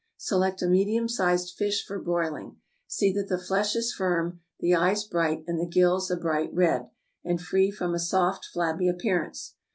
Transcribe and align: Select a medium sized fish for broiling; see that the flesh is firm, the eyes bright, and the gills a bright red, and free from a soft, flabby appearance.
Select 0.17 0.63
a 0.63 0.67
medium 0.67 1.07
sized 1.07 1.53
fish 1.53 1.85
for 1.85 1.99
broiling; 2.01 2.57
see 2.87 3.13
that 3.13 3.27
the 3.27 3.37
flesh 3.37 3.75
is 3.75 3.93
firm, 3.93 4.39
the 4.59 4.73
eyes 4.73 5.03
bright, 5.03 5.43
and 5.45 5.59
the 5.59 5.69
gills 5.71 6.09
a 6.09 6.17
bright 6.17 6.51
red, 6.51 6.89
and 7.23 7.39
free 7.39 7.69
from 7.69 7.93
a 7.93 7.99
soft, 7.99 8.45
flabby 8.51 8.89
appearance. 8.89 9.53